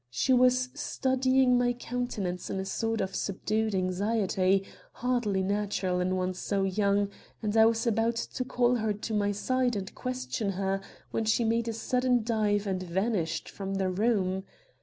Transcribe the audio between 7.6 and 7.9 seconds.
was